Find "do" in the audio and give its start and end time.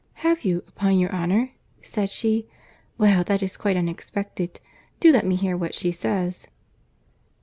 4.99-5.11